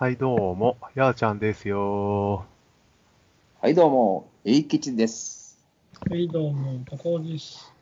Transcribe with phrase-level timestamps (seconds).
[0.00, 2.46] はい、どうも、やーちゃんですよ。
[3.60, 5.58] はい、どうも、えいきちです。
[6.08, 7.74] はい、どうも、高尾です。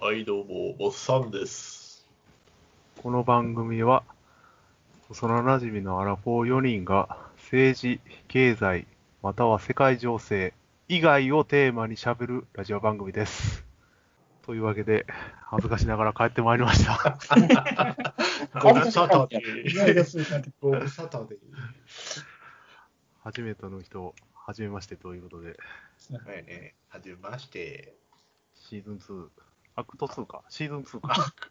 [0.00, 2.04] はい、どうも、おっさんです。
[3.00, 4.02] この番組は、
[5.08, 8.88] 幼馴染のアラフォー4人が政治、経済、
[9.22, 10.52] または世界情勢
[10.88, 13.64] 以外をテーマに喋るラジオ番組です。
[14.44, 15.06] というわけで、
[15.44, 17.18] 恥ずかしながら帰ってまいりました。
[18.60, 19.42] ご無沙汰で。
[20.60, 21.36] ご無沙汰で。
[23.22, 25.56] 初めての人、はじめましてということで、
[26.24, 27.94] はいね、はじめまして。
[28.70, 29.28] シーズン2、
[29.74, 31.50] アクト2か、シーズン2か、アク。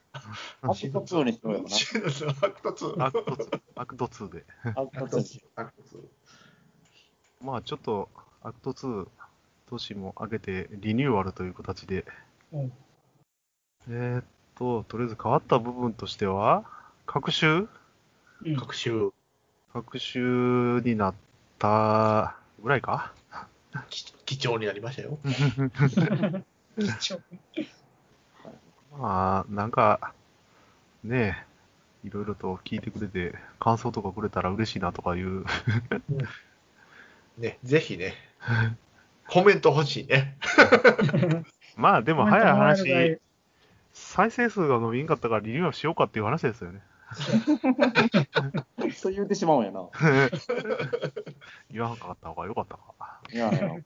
[0.62, 3.04] ト2にしようよシーズンアクト2。
[3.04, 4.46] アクト2、アクト2で。
[4.64, 4.72] な。
[4.72, 7.46] アクト2にしよアクト2。
[7.46, 8.10] まあちょっと、
[8.42, 9.08] アクト2、
[9.72, 12.06] 年も明けてリニューアルという形で、
[12.54, 12.74] うん。
[13.90, 14.24] えーっ
[14.56, 16.64] と、とりあえず変わった部分としては、
[17.12, 17.68] 各週？
[18.46, 18.56] うん。
[18.56, 19.10] 各週、
[19.74, 21.16] 各週になっ
[21.58, 23.14] たぐらいか？
[23.90, 25.18] き貴重になりましたよ。
[26.78, 27.20] 貴重。
[28.96, 30.14] まあ、なんか、
[31.04, 31.36] ね
[32.04, 35.46] え、いろいろと聞いてくれて、感想とかくれたら嬉しいなとかいう、
[37.40, 38.14] ね、ぜひね、
[39.28, 40.38] コメント欲しいね。
[41.76, 43.20] まあでも早い話、る
[43.94, 46.82] 再生数が伸びんかったからリニューアルしようかっていう話ですよね。
[48.88, 48.92] う。
[48.94, 49.90] そう言うてしまうんやな。
[51.72, 53.22] 言わんかった方がよかったか。
[53.32, 53.82] いやいや、いやいやいや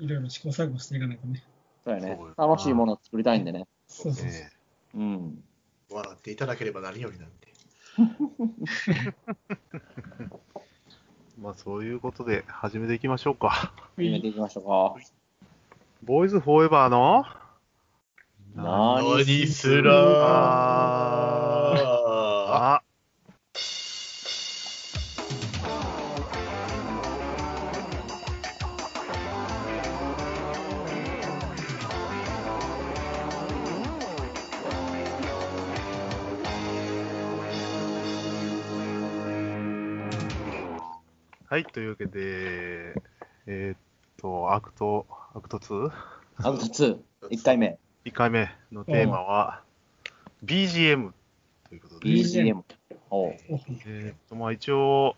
[0.00, 1.42] いろいろ試行錯誤していかないとね。
[1.84, 2.18] そうやね。
[2.36, 3.66] 楽しいものを作りたいんでね。
[3.86, 4.42] そうそうそう。
[4.42, 4.50] え
[4.94, 5.44] うん。
[5.90, 7.48] 笑っていただければ何よりなんで。
[7.48, 7.52] え
[11.40, 13.72] まあそういうことで始めていきましょうか。
[13.96, 14.94] 始めていきましょうか。
[16.02, 17.47] ボーイズフォーエバーのな
[18.54, 21.08] 何すらあ
[41.50, 43.02] はい、というわけで、
[43.46, 43.78] えーっ
[44.18, 45.90] と、アクト、アクト 2?
[46.36, 46.98] アクト2、
[47.30, 47.78] 1回目。
[48.08, 49.62] 1回目のテーマは、
[50.42, 51.12] BGM
[51.68, 52.64] ということで、BGM BGM。
[53.10, 53.30] お
[53.86, 55.14] えーっと、まあ一応、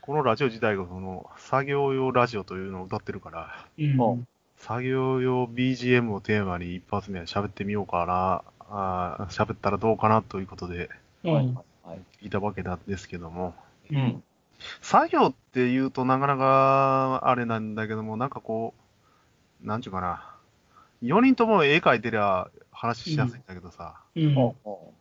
[0.00, 4.18] このラジオ自体がその作業用ラジオというのを歌ってるから、うんお
[4.56, 10.90] 作業用 BGM をテーマに一発目は喋ってみようかな、あー喋ったらどうかなということで
[11.22, 11.98] はいうんはい。
[12.22, 13.54] 聞いたわけなんですけども、
[13.90, 14.22] ううんん。
[14.80, 18.74] 作業って言うとなかなかあれなんだけども、なんかこ
[19.64, 20.31] う、なんちゅうかな、
[21.02, 24.38] 4人とも絵描いてりゃ話しやすいんだけどさ、うん。
[24.38, 24.94] おうお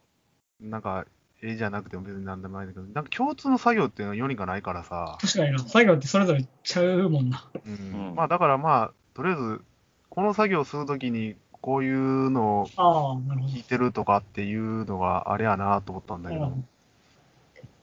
[0.59, 1.05] なんか
[1.41, 7.49] 絵じゃなくても別になんでもないんだけど、なんか共通の作業っていうのは4人がないからさ、確かにな、作業ってそれぞれちゃうもんな。
[7.65, 7.73] うん。
[7.73, 8.15] うん。
[8.15, 9.61] まあだからまあ、とりあえず、
[10.09, 16.45] この作業をするときにこういうのを聞いてるとかっていうのがあれやなと思ったんだけど。
[16.45, 16.57] ど、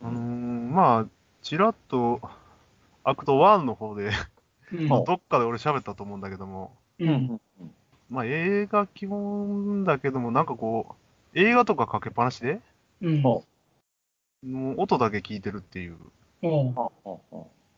[0.03, 1.07] あのーまあ、
[1.43, 2.21] ちらっと、
[3.03, 4.11] アクト1の方で、
[4.89, 7.05] どっかで俺喋ったと思うんだけども、う。
[7.05, 7.41] うんん。
[7.61, 7.71] うん
[8.11, 10.97] まあ映画基本だけども、なんかこ
[11.35, 12.61] う、映画とかかけっぱなしで、
[13.03, 13.25] うん。
[13.25, 13.45] お
[14.45, 15.97] もう音だけ聞いてるっていう。
[16.43, 17.21] おうおお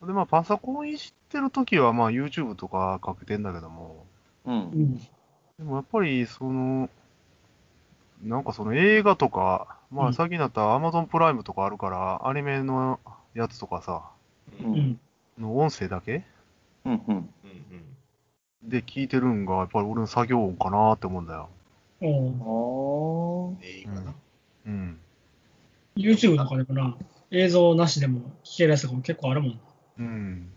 [0.03, 4.07] おで、まあパソコンいじってるときは、まあ YouTube とかかけてんだけども、
[4.45, 4.51] う。
[4.51, 4.95] うんん。
[5.59, 6.89] でもやっぱり、その、
[8.23, 13.01] なんかその映画とか、まうんあ最近だったら Amazon プライムとかあるから、アニメの
[13.35, 14.11] やつとかさ、
[14.63, 15.01] ううんん。
[15.39, 16.25] の音声だけ
[16.85, 17.03] うん。
[17.09, 17.31] うん。
[18.63, 21.49] で聞いてるんが、やっぱり俺の作業音かなって思うんだよ。
[22.01, 23.79] おうおー。
[23.79, 24.15] いいかな。
[24.67, 25.01] うん。
[25.97, 26.97] YouTube とかでもな、
[27.31, 29.57] 映像なしでも聞けるやつとかも結構あるもんな。
[29.99, 30.51] うん。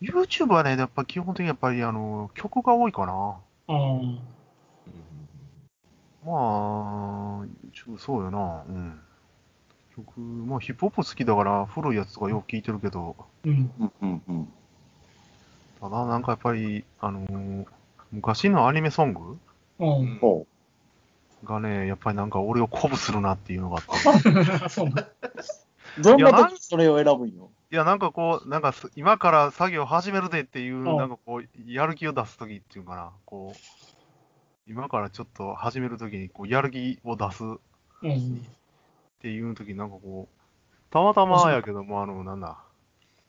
[0.00, 3.12] YouTube はね、やっぱ基本的にやっぱりあの、曲が多いかな。
[3.12, 3.38] あ
[3.68, 3.76] あ。
[6.24, 8.64] まあ、YouTube そうよな。
[8.68, 9.00] うん。
[9.96, 13.70] 曲、まあヒップホップ好きだから古いやつとかよく聞いてるけど、うん。
[13.78, 13.92] うん。
[14.00, 14.22] うん。
[14.28, 14.48] うん。
[15.80, 17.66] ただなんかやっぱり、あのー
[18.12, 19.38] 昔のアニメソング？
[19.78, 20.20] おううん。
[21.44, 23.88] がね、やっぱりなんか俺を鼓舞するなっていうのがあって。
[24.68, 25.06] そうな。
[25.96, 27.50] どんいやななん時それを選ぶんよ？
[27.70, 33.54] いや、なんかこう、なんかす今から作業始めるでっていう、んなんかこう、やる気を出すときっていうかな、こ
[34.66, 37.46] う、今からちょっと始めるときに、こう、やる気を出すっ
[38.02, 38.46] うん。
[39.20, 42.58] ていうときに、なんかこう、たまたまやけども、あの、なんだ、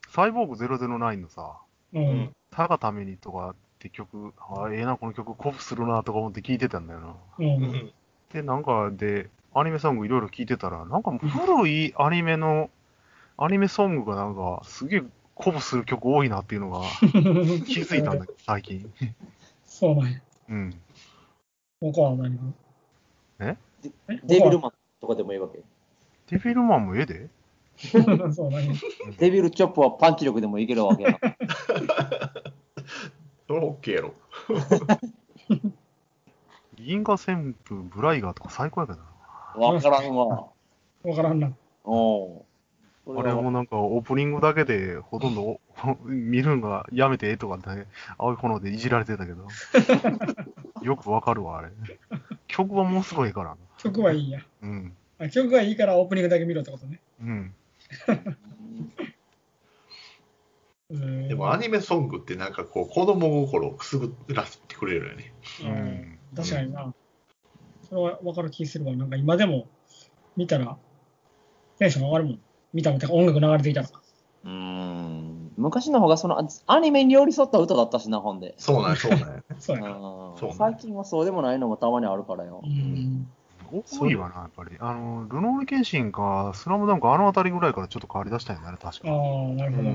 [0.08, 1.56] サイボーグ009のさ、
[1.92, 2.32] うん。
[2.52, 7.16] たがためにとかって曲、あええな、この曲、鼓舞するなとか思って聞いてたんだよな。
[7.38, 7.42] う。
[7.42, 7.92] うんん
[8.32, 12.70] で、なんかで、アニメソングいろいろ聞いてたら、なんか古いアニメの、
[13.36, 15.02] アニメソングがなんか、すげえ
[15.36, 16.82] 鼓舞する曲多いなっていうのが
[17.66, 18.92] 気づいたんだけど、最近。
[19.64, 20.20] そうなんや。
[20.48, 20.80] うん。
[21.80, 23.56] 他は何が？
[24.24, 25.58] デビルマンとかでもいいわけ。
[26.28, 27.28] デビルマンもええで
[28.32, 28.58] そうな。
[29.18, 31.18] デビルチョップはパンチ力でもいけるわけやな。
[33.46, 34.14] それは OK やろ。
[36.76, 39.04] 銀河旋風ブライガーとか最高やけどな。
[39.66, 40.48] わからんわ。
[41.04, 41.52] わからんな。
[41.84, 42.44] おう
[43.04, 45.60] あれもなんかオープニングだけでほとんど
[46.04, 49.48] 見るのがやめてええとかね、青い炎でいじられてたけど、
[50.82, 51.70] よくわかるわ、あれ。
[52.46, 53.56] 曲はもうすごいからな。
[53.78, 54.40] 曲はいいや。
[54.62, 54.96] うん。
[55.18, 57.00] あ曲がいいからオープニングだけ見ろってことね。
[57.20, 57.54] うん。
[60.90, 65.32] うんでもアニメソングってなんかこう子供心をくすぐらせてくれるよね。
[65.62, 66.94] うん確かにな。
[67.88, 68.94] それは分かる気するわ。
[68.96, 69.68] なんか今でも
[70.36, 70.76] 見たら
[71.78, 72.40] テンション上がるもん。
[72.72, 73.88] 見たもんてか音楽流れていたら。
[74.44, 75.52] うーん。
[75.56, 78.54] 昔の方がそのあアニメに寄り添った歌だったしな、ほんで。
[78.58, 79.42] そうなんや、そうなんや。
[79.58, 82.66] そう最近はそうでもないのもたまにあるからよう。
[82.66, 83.28] ん。
[83.72, 84.76] 多いわな、やっぱり。
[84.78, 89.08] あの、ルノールケンシンか、スラムダンクあのあたりぐらいからちょっと変わりだしたんやね、確か。
[89.08, 89.90] ああ、なるほど。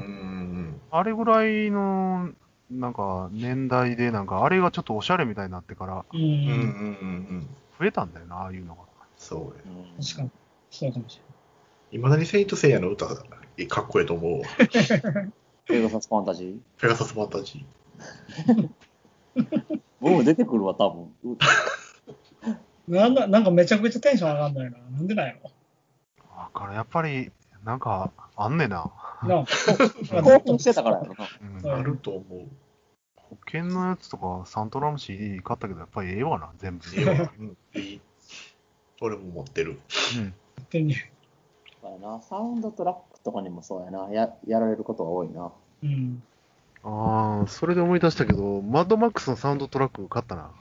[0.92, 2.32] あれぐらいの、
[2.72, 6.18] なんか、年代で、なんか、あれがちょっとおしゃれみたいになってから、う。
[6.18, 6.24] うん。
[6.24, 6.60] うんうんうんう
[7.34, 7.50] ん。
[7.80, 8.82] 増えたんだよな、ああいうのが。
[9.18, 9.54] そう
[10.00, 10.32] 確かに。
[10.70, 11.22] そうかもし
[11.92, 13.14] いまだにセイントセイヤの歌か
[13.82, 14.48] っこいいと思うわ。
[15.66, 16.60] ペガサスファンタジー？
[16.80, 17.66] ペガサスファンタジ
[20.00, 21.16] 僕も出てくるわ、多分。
[22.88, 24.78] なんだ、なんかめちゃくちゃテンション上がんないな。
[24.78, 25.52] なんでなんやろ。
[26.20, 27.32] だから、やっぱり、
[27.66, 28.92] なんか、あんねんな。
[29.24, 29.46] なあ。
[30.24, 31.84] 興奮してたからやろな。
[31.84, 32.48] ると思う。
[33.16, 36.86] 保険のやつとか、サントラの CD 買ったけど、やっぱりええわな、全部。
[36.96, 37.32] いいわ。
[37.38, 38.02] うんいい。
[39.02, 39.80] 俺も持ってる。
[40.18, 40.34] うん。
[40.70, 40.94] 手に。
[40.94, 44.10] だからな、サウンドトラックとかにもそうやな。
[44.12, 45.52] ややられることが多いな。
[45.84, 46.24] うん。
[46.84, 50.52] ああ、それで思い出したけど、マッドマックスのサウンドトラック買ったな。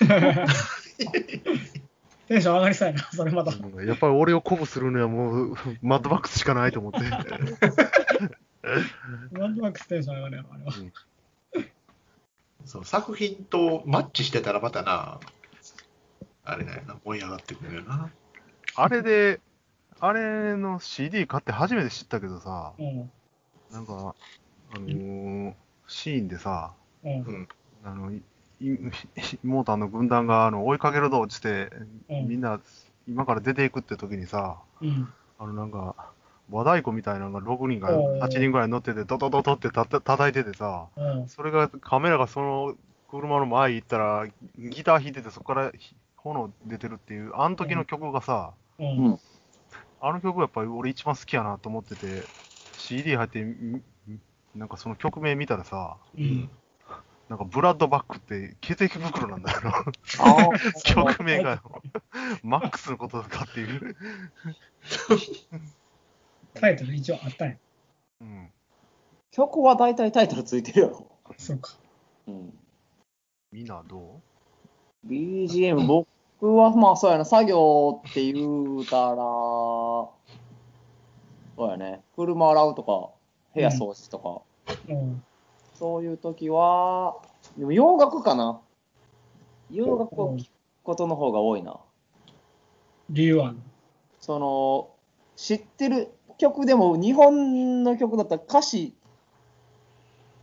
[2.28, 3.50] テンション上がりそうやな、 それまた。
[3.52, 6.98] うんやっぱり俺を鼓舞するにはもう、 マッドマックスしかないと思って。
[9.32, 10.72] ワンドマックステンション上がるやろ、あれは。
[12.64, 15.18] その作品とマッチしてたらまたな、
[16.44, 18.10] あれだよな、燃え上がってくるよな。
[18.76, 19.40] あれで、
[20.00, 23.10] あれの CD 買って初めて知ったけどさ、うん。
[23.70, 24.14] なんか、
[24.74, 25.54] あのー
[25.88, 26.72] シーンでさ、
[27.04, 27.48] うん。
[27.84, 28.12] あの、
[29.42, 31.70] モーターの軍団があの追いかけるぞっつって、
[32.08, 32.60] うんみんな
[33.08, 35.12] 今から出ていくって時にさ、うん。
[35.38, 35.96] あのなんか、
[36.50, 41.28] 和太鼓みたいなのが6人がおー8人ぐらい乗ってて、ドドドドってたた叩いててさ、うん。
[41.28, 42.74] それがカメラがその
[43.10, 44.26] 車の前行ったら、
[44.58, 45.72] ギター弾いてて、そこから
[46.16, 49.18] 炎出てるっていう、あの時の曲がさ、うん。
[50.00, 52.28] あの曲がやっぱり俺一番好きやなと思ってて、
[52.76, 53.82] CD 入って、み
[54.54, 56.50] なんかその曲名見たらさ、うん。
[57.32, 59.70] なんかブラッドバックって血液袋なんだよな。
[59.70, 61.62] あー 曲名がよ。
[62.42, 63.96] マックスのことかっていう。
[66.52, 67.56] タイトル一応あったんや。
[68.20, 68.52] うん。
[69.30, 71.06] 曲は大体タイトルついてるやろ。
[71.38, 71.70] そうか。
[72.26, 72.58] うん、
[73.50, 74.20] みんなど
[75.06, 76.06] BGM、僕
[76.54, 80.12] はまあそうやな、作業って言うたら、そ
[81.60, 83.10] うやね、車洗うとか、
[83.54, 85.24] 部屋掃除とか、うん。
[85.82, 87.16] そういう時は、
[87.58, 88.60] でも洋楽かな。
[89.68, 90.48] 洋楽を聴く
[90.84, 91.80] ことの方が多いな。
[93.10, 93.52] 理由は？
[94.20, 94.90] その、
[95.34, 98.94] 知ってる曲でも、日本の曲だったら歌詞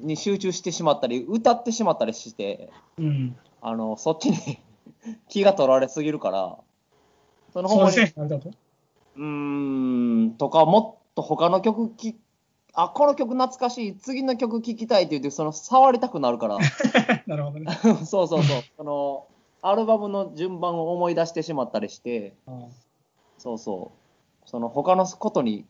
[0.02, 3.38] に集中してしまったり、歌ってしまったりして、うん。
[3.62, 4.60] あの、そっちに
[5.30, 6.58] 気が取られすぎるから、
[7.54, 8.50] その方に、せあれだと？
[9.16, 12.20] うーん、とか、もっと他の曲き、
[12.74, 16.58] あ、この曲懐かしい、次の曲聴きたいって言って、その、触りたくなるから、
[17.28, 17.72] なるほどね。
[18.06, 19.28] そうそうそう、その、
[19.62, 22.68] アルバムの順番を思い出してしまったりして、あ
[23.38, 23.92] そうそ
[24.46, 25.66] う、その、他のことに、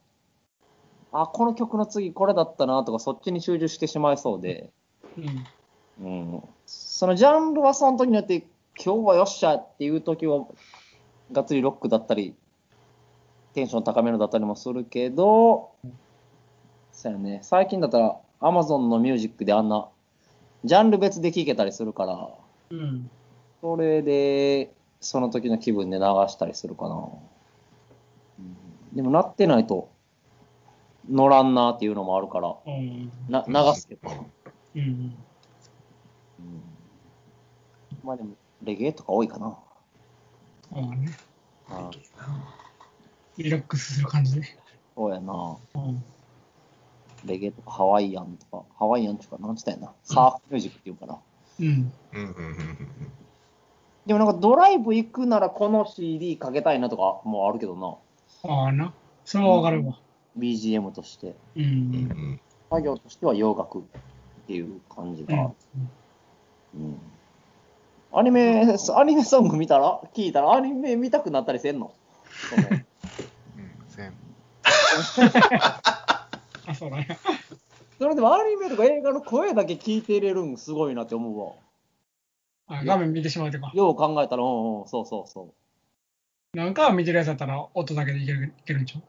[1.11, 4.71] あ、この曲の次これだったなとか、そっちに集中してしまいそうで、
[5.17, 5.47] うん。
[6.01, 8.47] うん、そのジャンルはその時によって、
[8.81, 10.45] 今日はよっしゃっていう時は、
[11.31, 12.35] がっつりロックだったり、
[13.53, 15.71] テンション高めのだったりもするけど、
[16.99, 19.87] そうやね、最近だったら Amazon のミュージックであんな、
[20.65, 22.29] ジャンル別で聴けたりするから、
[22.71, 23.09] うん。
[23.61, 26.95] それで、その時の気分で流したりするかな。
[28.39, 28.57] うん
[28.93, 29.89] でも、なってないと、
[31.09, 33.09] 乗らんなっていうのもあるから、うん。
[33.29, 34.09] な流すけど。
[34.75, 34.81] うん。
[34.81, 36.63] うん
[38.03, 39.57] まあでも、レゲエとか多いかな。
[40.73, 41.17] ああね。
[41.69, 41.91] あ
[43.37, 44.45] リラックスする感じで。
[44.97, 45.55] そうやな。
[45.75, 46.03] うん。
[47.25, 49.93] レゲエとかハワイアンとか、ハワイアンっていうか、なんつったんやな。
[50.03, 51.17] サーフミュージックっていうかな。
[51.59, 51.65] うん。
[51.65, 53.11] うんうんうんうん
[54.05, 57.75] でもなんかドライブ行くならこの CD かけたいなとかもあるけど
[58.43, 58.51] な。
[58.51, 58.91] ああな。
[59.23, 59.99] それはわかるわ。
[60.35, 61.27] BGM として。
[61.27, 61.35] う。
[61.57, 61.71] うんうん
[62.33, 63.81] ん作業としては洋楽っ
[64.47, 65.35] ていう感じが。
[65.35, 65.55] うん。
[66.73, 66.97] うん。
[68.11, 71.93] アニメ、アニメソング見たら、聞いたら、アニメ見たくなったりせんの
[72.57, 74.13] うん、せん。
[76.79, 77.19] あ、そうだね。
[77.97, 82.79] それでもアニメとか映画の声だけ聞いてれるんすごいなって思うわ。
[82.79, 83.71] あ画面見てしまうとか。
[83.73, 85.53] よう考えたら、うんうん、そうそうそ
[86.53, 86.57] う。
[86.57, 89.03] なんか見てるやつだったら音だけでいけるいけるんちゃう？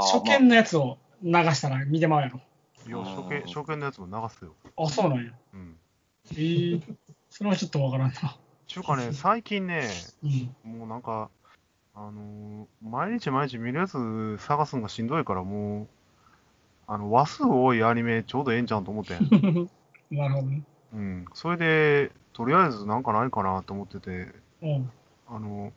[0.00, 2.40] 初見のやつを流したら見てまうやろ。
[2.86, 4.54] いや、初見、初見のやつも流すよ。
[4.76, 5.32] あ、そうなんや。
[5.52, 5.76] うん。
[6.32, 6.82] えー、
[7.28, 8.36] それはちょっとわからんな。
[8.66, 9.86] ちゅうかね、最近ね、
[10.24, 10.26] う
[10.68, 10.78] ん。
[10.78, 11.28] もうなんか、
[11.94, 15.88] あのー毎日毎日見るやつ探すのがしんどいから、もう、
[16.92, 19.18] あの、話数多いアニメちょうどええんちゃうんと思ってん。
[20.10, 20.64] なるほどね。
[20.92, 21.24] うん。
[21.34, 24.90] それで、とりあえずなんかないかなと思ってて、うん。
[25.28, 25.72] あの、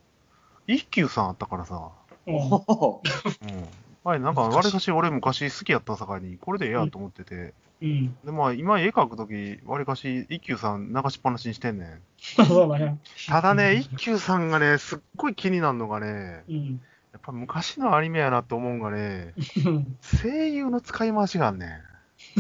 [0.65, 1.91] 一休さんあったからさ、
[2.25, 2.35] うん。
[2.35, 3.03] お
[3.43, 3.67] うん。
[4.03, 8.17] はい、なんか、わりかし俺昔好きやったさに、これでええやと思ってて、うん。
[8.25, 12.01] で、まあ、今絵描くとき、わりかし一休さん流しっぱなしにしてんねん。
[12.47, 12.97] そうだね。
[13.27, 16.81] ただね、一休さんがね、すっごい気になるのがね、うん。
[17.13, 19.33] やっぱ昔のアニメやなって思うんがね、
[19.65, 21.69] うん声優の使い回しがあんねん。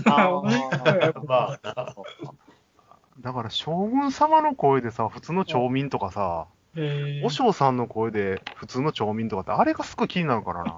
[0.09, 1.95] あ。
[3.19, 10.77] だから将軍様の声でさ、普通の町民とかさ、え和尚さんの声で普通の町民とかって、あれがすごい気になるからな。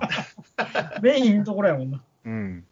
[0.98, 2.04] ー、メインのところやもんな。
[2.26, 2.66] うん。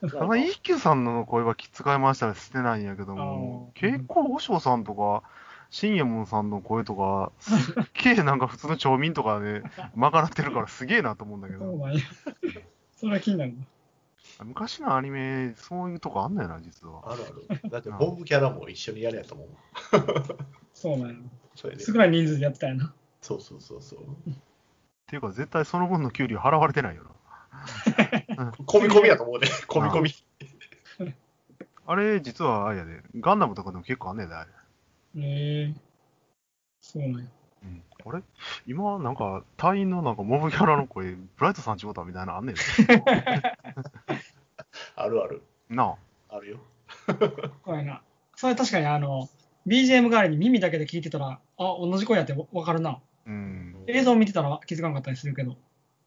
[0.00, 5.22] ただ、一休さんの声は使い回したら捨てないんやけども、結構和尚さんとか、
[5.72, 7.56] 新右衛門さんの声とか、すっ
[8.04, 9.62] げえなんか普通の町民とか で
[9.96, 12.00] 賄ってるからすげえなと思うんだけど、そうなんや。
[12.94, 13.64] それは気になるな。
[14.44, 17.10] 昔のアニメ、そういうとこあんのよな、実は。
[17.10, 17.70] あるある。
[17.70, 19.48] だって、ボブキャラも一緒にやるやと思う。
[20.74, 21.14] そうなんや。
[21.56, 21.82] それで。
[21.82, 22.94] 少ない人数でやってたよな。
[23.22, 24.00] そうそうそうそう。
[24.00, 24.04] っ
[25.06, 27.10] ていうか、絶対その分の給料払われてないよな。
[28.66, 29.48] 込み込みやと思うね。
[29.68, 31.14] 込み込み。
[31.86, 34.50] あれ、実はあれやで、ガンダムとかでも結構あんねんで、あれ。
[35.16, 35.74] ええ
[36.80, 37.26] そうなんや。
[37.62, 38.22] うん、あれ？
[38.66, 42.60] 今、なんか、隊員のなんかモブキャラの声、ブライトさんちごたみたいなのあんねんで。
[44.96, 45.42] あるある。
[45.68, 45.96] な
[46.30, 46.36] あ。
[46.36, 46.58] あるよ。
[47.62, 48.02] これな。
[48.36, 49.28] それ確かにあの、
[49.66, 53.00] BGM 代わりに耳だけで聞いてたら、あ、同じ声やってわわかるな。
[53.26, 53.84] うん。
[53.86, 55.56] 映像見てたら気づかなかったりするけど、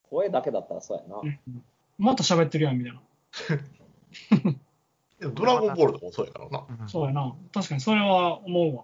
[0.10, 1.22] 声だけだったらそうやな。
[1.24, 1.64] うん、
[1.98, 3.02] また喋ってるやんみたいな。
[5.20, 6.66] でも、ドラゴンボールとかもそうやからな。
[6.82, 7.36] うんそうやな。
[7.54, 8.84] 確かにそれは思うわ。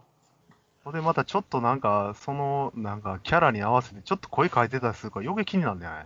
[0.83, 5.93] それでまたちょっとなんか、その、なんか、キャラに合わせてちょっと声変えてたりするから余計気になるんだよ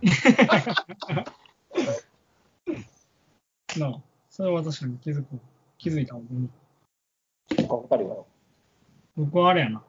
[3.78, 4.00] なあ。
[4.30, 5.40] それは確かに気づくわ。
[5.78, 6.20] 気づいたわ。
[6.20, 6.50] うん
[7.48, 8.26] 他二人はよ。
[9.16, 9.82] 僕はあれやな。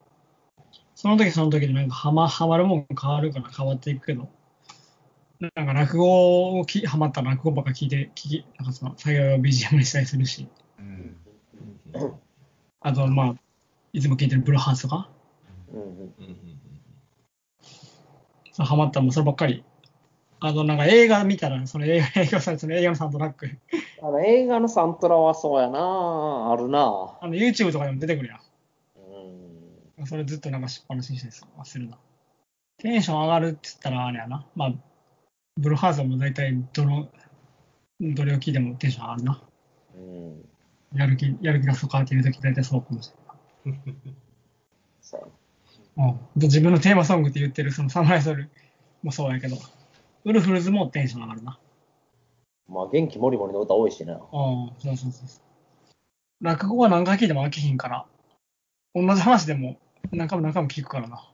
[0.95, 4.29] その時その時でなんかハマハマるもん変わるから変わっていくけど、
[5.39, 10.47] なんか落語をきハマったら落語ばっか聞いて、聞き、なんかその作業用 BGM にしたりするし、
[10.79, 11.17] うん。
[12.79, 13.35] あとまあ、
[13.93, 15.09] いつも聞いてるブルーハーツとか、
[15.73, 15.87] うんうん。
[15.89, 16.47] うん
[18.65, 19.63] ハマったらもうそればっかり。
[20.39, 23.49] あとなんか映画見たら、その映画、映画さその映画のサウンドラック、
[24.01, 26.51] あの映画のサントラはそうやな。
[26.51, 27.17] あるな。
[27.21, 28.39] あの YouTube とかでも出てくるや
[29.97, 30.03] うん。
[30.03, 30.07] ん。
[30.07, 31.97] それずっと流しっぱなしにしたりするな。
[32.77, 34.45] テンション上がるって言ったらあれやな。
[34.55, 34.73] まあ、
[35.59, 37.09] ブルーハーツはもう大体どの、
[37.99, 39.41] どれを聞いてもテンション上がるな。
[39.95, 39.99] う
[40.95, 40.99] ん。
[40.99, 43.26] やる気、やる気出そうかっていう時大体そうかもしれない。
[45.97, 46.07] うん。
[46.09, 48.49] あと自分のテーマソングって言ってるそのサムライソル
[49.03, 49.57] もそうやけど、
[50.25, 51.59] ウルフルズもテンション上がるな。
[52.67, 54.15] まあ、元気もりもりの歌多いしな。
[54.15, 54.21] ああ、
[54.79, 55.41] そうそうそうそう。
[56.41, 58.05] 落語は何回聞いても飽きひんから、
[58.93, 59.77] 同じ話でも
[60.11, 61.29] 何回も何回も聞くからな。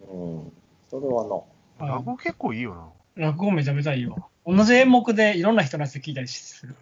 [0.00, 0.52] うん。
[0.88, 1.24] それは
[1.78, 1.86] な。
[1.86, 2.74] 落語結構いいよ
[3.16, 3.28] な。
[3.28, 4.16] 落語めちゃめちゃいいわ。
[4.46, 6.76] 同じ演目でいろんな人のやつ聞いたりする。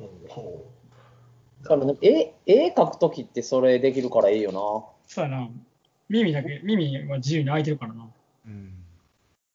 [0.00, 0.77] うん
[1.62, 4.52] ほそのね、絵、絵描くときってそれできるからいいよ
[5.06, 5.48] そうやな。
[6.08, 8.06] 耳だけ、耳は自由に開いてるからな。
[8.46, 8.72] うん。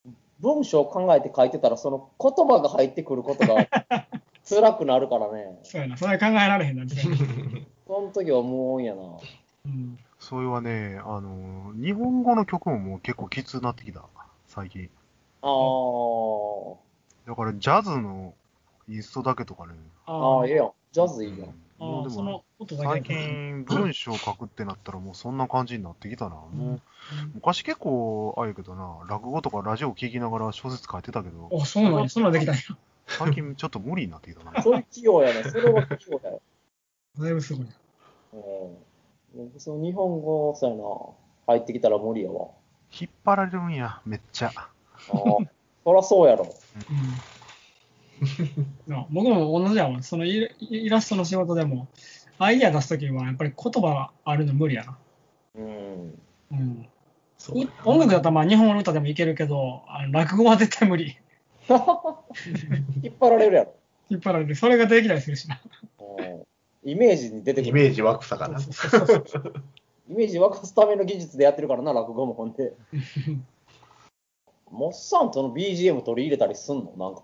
[0.06, 0.12] な。
[0.40, 3.68] 文章を考えて書いてたら、その言葉が入ってくることが
[4.48, 5.60] 辛くなるからね。
[5.64, 5.98] そうやな。
[5.98, 9.02] それ考えられへんな、その時はもうんやな。
[9.66, 9.98] うん。
[10.20, 14.04] それはね、あの、日本語の曲ももう結構きつくなってきた、
[14.48, 14.90] 最近。
[15.42, 16.78] あー。
[17.26, 18.34] だからジャズの
[18.88, 19.74] インストだけとかね、
[20.06, 20.72] あああ、ええやん。
[20.92, 21.63] ジャズいいやん。
[21.78, 22.44] もうでも
[22.84, 26.36] 最近文章書くってなったらもうそんな感じになってきたな。
[26.36, 26.82] もう
[27.36, 32.10] 昔結構、ああいうけどな、落語とかラジオ聞きながら小説書いてたけど、あ、そうなんや。
[32.10, 32.62] そんなんできたんや。
[33.08, 34.62] 最近ちょっと無理になってきたな。
[34.64, 35.44] そういう器用やね。
[35.44, 36.42] それは器用だよ。
[37.20, 37.68] だいぶすごい。
[38.34, 38.78] うん。
[39.36, 40.84] 僕その日本語、そうやな。
[41.56, 42.48] 入ってきたら無理やわ。
[42.92, 44.52] 引っ張られるんや、めっちゃ。
[44.56, 44.70] ああ。
[45.84, 46.46] そらそうやろ。
[46.46, 47.33] うん。
[48.88, 50.02] な僕も同じやわ。
[50.04, 51.88] そのイラストの仕事でも、
[52.40, 54.98] アイディア出すときはやっぱり言葉あるの無理やな。
[55.56, 56.20] うん。
[56.52, 56.88] うん。
[57.38, 61.18] そう音楽だったらまあ日本語の歌でもいけるけど、あの落語は絶対無理。
[63.04, 63.74] 引っ張られるやろ。
[64.10, 64.56] 引っ張られる。
[64.56, 65.62] それができたりするしな。
[66.00, 66.44] うん
[66.86, 67.70] イメージに出てくる。
[67.70, 68.60] イメージ湧くさかな。
[68.60, 69.54] そうそうそうそう
[70.10, 72.74] イメージ沸かすための技術でやってるからな、落語もほんで。
[74.70, 76.94] モッサンとの BGM 取り入れたりすんの？
[76.98, 77.24] なんか。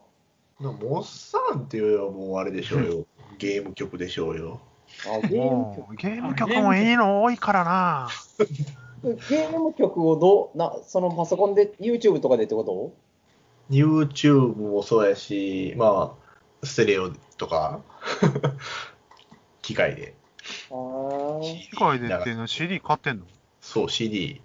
[0.59, 3.05] モッサンっていうのはもうあれでしょうよ。
[3.37, 4.59] ゲーム曲でしょうよ。
[5.07, 8.09] あゲームもうゲーム曲もいいの多いからな。
[8.37, 8.49] 曲
[9.29, 12.91] ゲーム曲をどうな、そのパソコンで YouTube とかでってこと
[13.69, 16.15] ？YouTube もそうやし、ま
[16.61, 17.79] あ、ステレオとか、
[19.61, 20.15] 機械で。
[20.71, 23.25] あー機械でっていうの CD 買ってんの？
[23.61, 24.41] そう、CD。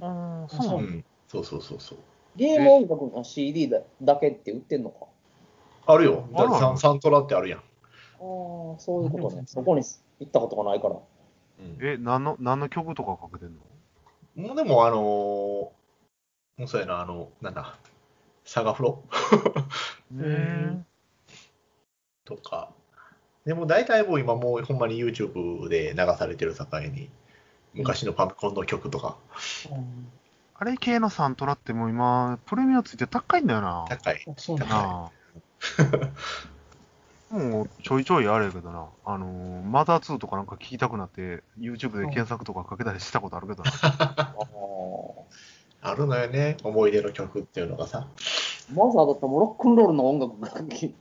[0.00, 1.04] ああ、そううん。
[1.28, 1.98] そうそうそうそう。
[2.34, 5.06] ゲーム音楽の CD だだけって売ってんのか？
[5.86, 6.28] あるよ。
[6.32, 7.58] だサンサントラってあるやん。
[7.58, 7.64] ああ、
[8.78, 9.42] そういうことね。
[9.46, 9.82] そこに
[10.20, 10.96] 行ったことがないから。
[11.80, 14.48] え、何の、何の曲とかかけてんの？
[14.48, 14.98] もうでも、あのー
[16.58, 17.78] もうそうやな、あの、なんだ、
[18.44, 19.02] サガフロ
[20.14, 20.86] ん
[22.24, 22.70] とか。
[23.44, 27.10] でも大体もう今もうほんまに YouTube で流されてる境に、
[27.74, 29.16] 昔のファミコンの曲とか、
[29.70, 30.12] うん
[30.54, 33.84] あれ系のサントラってもう今、プレミアついて高いんだよな。
[33.88, 34.24] 高い。
[34.28, 34.74] あそうなんだ。
[34.76, 35.10] なあ
[37.30, 43.70] もうちょいちょいあれやけどな、あのーマザー2とかなんか聞きたくなって、YouTube で検索とかかけたりしたことあるけどな。
[43.80, 44.36] ああ。
[45.84, 48.06] あるのよね、思い出の曲っていうのがさ。
[48.72, 50.48] マザーだったらロックンロールの音楽が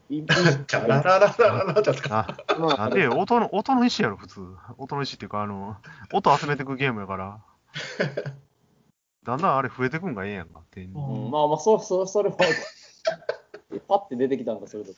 [0.10, 2.38] いいチャララララララじゃったか。
[2.58, 4.42] ななんで音の、音の石やろ、普通。
[4.78, 5.78] 音の石っていうか、あの、
[6.12, 7.40] 音集めていくゲームやから。
[9.24, 10.82] だんだんあれ増えてくんがええやんかって。
[10.82, 12.38] うんうん、まあまあ、そそそれは、
[13.80, 14.92] パッて出てきたんか、それと。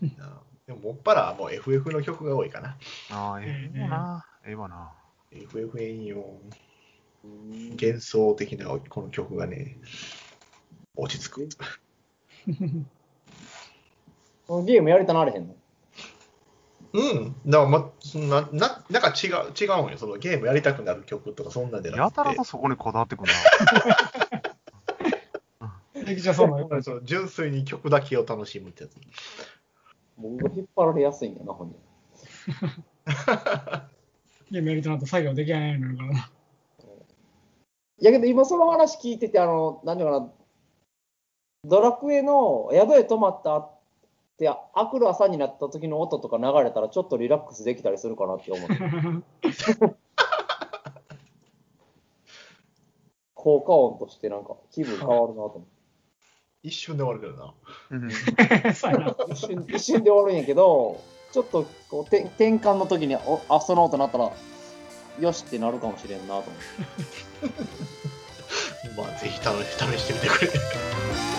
[0.66, 2.76] でも、もっぱらもう FF の曲が多いかな。
[3.10, 4.26] ああ、ええわな。
[4.46, 4.92] ええわな。
[5.30, 6.18] FF いいよ。
[7.24, 9.78] うん幻想的なこの曲がね、
[10.96, 11.48] 落ち着く。
[14.46, 15.56] そのゲームやりたなれへんの？
[16.92, 17.34] うん。
[17.44, 19.98] だから、ま、そんな、な、なんか違う、違うんよ。
[19.98, 22.20] そのゲームやりたくなる曲とか、そんなんじゃなくて。
[22.20, 23.32] やたらとそこにこだわってくんな。
[26.06, 28.96] 劇場そうなのやっぱりその純粋に曲だけを楽しむってやつ。
[30.16, 31.78] 僕が引っ張られやすいんやな、ほんで。
[34.50, 36.30] ゲームやりたな作業できないようになるからな。
[37.98, 40.30] いやけど今その話聞いてて、あの、何ていうかな、
[41.64, 43.70] ドラクエの宿へ泊まったっ
[44.38, 48.68] て、あくる朝になった時の音とか流れたら、ちょっとリラックスできたりするかなって思う。
[53.34, 55.75] 効果音としてなんか気分変わるなと思って。
[56.66, 57.54] 一瞬で終わるけどな。
[59.30, 61.00] 一瞬一瞬で終わるんやけど、
[61.32, 64.32] ちょっとこうて転換の時におあその音なったら、
[65.20, 66.50] よしってなるかもしれんなと思って。
[69.00, 71.35] まあ、ぜひ試試してみてくれ。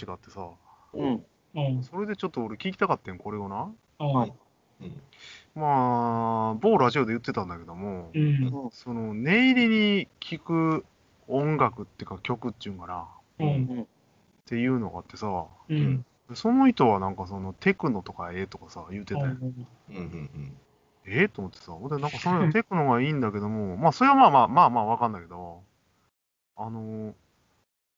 [0.00, 0.48] 話があってさ、
[0.94, 1.24] うん。
[1.54, 1.82] うん。
[1.82, 3.70] それでちょっと俺聞きたかったん、これをな。
[3.98, 4.32] うん。
[5.54, 8.70] まあ、某ラジオで言ってたんだけども、うん。
[8.72, 10.84] その、念入りに聞く
[11.28, 13.08] 音楽っていうか曲っていうんかな、
[13.38, 13.82] うん。
[13.82, 13.86] っ
[14.46, 16.04] ていうのがあってさ、うん。
[16.34, 19.26] その人はなんかそのテクノとかええとかさ、言うてたよ。
[19.26, 19.54] うん
[19.88, 20.56] うん
[21.06, 25.39] ええと思ってさ、俺なんかそのテクノがいいんだけども、まあそれはまあまあまあまあわかんないけど、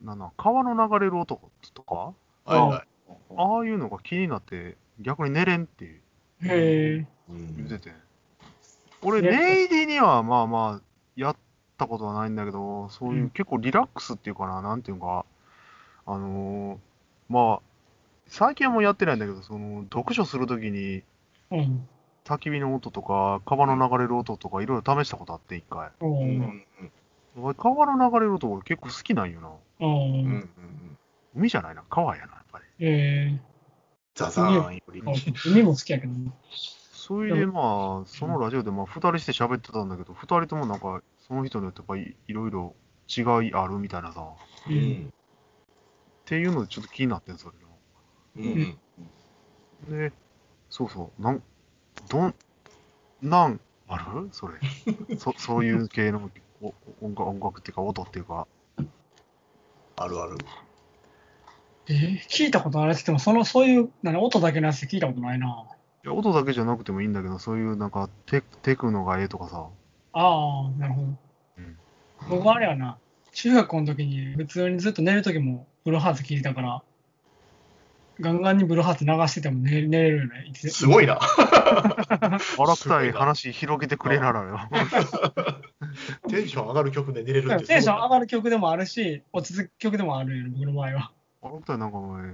[0.02, 1.40] なんだ、川の流れる音
[1.74, 2.14] とか、は
[2.48, 3.14] いはい。
[3.36, 6.00] ああいうのが気になって逆に寝れんってへ
[6.42, 7.06] え。
[7.28, 7.92] うん言うてて。
[9.02, 10.82] 俺、ね念入りにはまあまあ
[11.16, 11.36] やっ
[11.72, 15.24] ったことはないんだけど、そういううん結構リラックスっていうかな、なんていうか、
[16.06, 16.78] あのー
[17.28, 17.60] まあ、
[18.26, 21.02] 最近はもうやってないんだけど、その、読書するときに、
[21.50, 21.88] うん。
[22.24, 25.90] 焚き火の音とか、川の流れる音とか、いろいろ試したことあって、一回。
[26.00, 26.64] おうん
[27.56, 29.48] 川の流れる音俺結構好きなんよな。
[29.86, 30.98] おうんうんうーん
[31.34, 32.64] 海じゃないな、川やな、やっぱり。
[32.86, 33.40] え
[34.14, 36.32] ザザーンよりー、海も好きやけどな。
[36.92, 42.74] それでまあ、そのラジオでまあ、二人して喋ってたんだけど、二人ともなんか、その人によってやっぱりいろいろ
[43.08, 44.24] 違いあるみたいなさ、っ
[44.68, 44.72] う。
[44.72, 45.10] うんん
[46.26, 47.56] ていうのでちょっと気になってん、それ
[48.36, 48.78] うん
[49.90, 49.98] な。
[49.98, 50.12] で、
[50.70, 51.42] そうそう、なん、
[52.08, 52.34] どん、
[53.20, 54.28] なん、ある？
[54.32, 54.54] それ。
[55.18, 58.46] そそういう系のお音楽音楽っていうか、音っていうか。
[60.02, 60.36] あるある
[61.88, 65.64] えー、聞いたことあるって言っても、その、そういう、何、音だけのやつ聞いたことないな。
[66.04, 69.66] いや音だけじゃなくてもいいんだけど、そういうなんかテ、テクノがええとかさ。
[70.12, 71.06] ああ、なるほど。
[71.58, 71.76] うん
[72.28, 72.98] 僕あれやな、
[73.32, 76.82] 中学校の時に普通にずっと寝る時もブルーハーツ聞いてたから、
[78.20, 80.52] ガンガンにブルーハーツ流してても寝寝れるよね。
[80.54, 81.18] すごいな
[82.58, 84.60] 荒くたい話広げてくれならよ。
[86.28, 91.12] テンション上がる曲で寝れるってテンション上ががる曲でもあるし、落ち着く曲でもあるよね、僕の場合は。
[91.42, 92.30] 荒くたいなんかお前、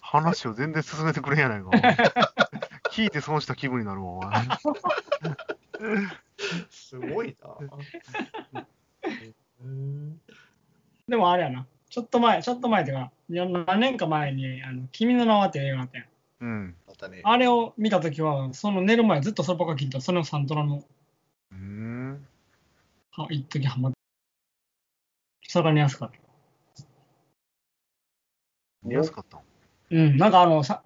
[0.00, 1.70] 話を全然進めてくれんやないか。
[2.92, 4.32] 聞いて損した気分になるわ、お前。
[6.70, 7.50] すごいな
[9.62, 10.20] うん
[11.08, 16.06] でもあれやな、ちょっと前、ちょっと前というか、何年か前に、あの君の名はっていう映画があったやん。
[16.40, 16.76] うん。
[16.86, 20.84] またねあれを見た時は、その寝る前ずっとそればっか聞いてた、そのサントラの。
[23.22, 23.98] は一時ハマって。
[25.48, 26.84] それが寝やすかった。
[28.82, 29.40] 見やすかった
[29.90, 30.82] うん、なんかあの、さ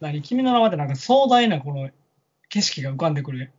[0.00, 0.22] 何？
[0.22, 1.90] 君の名はってなんか壮大なこの
[2.48, 3.52] 景色が浮かんでくる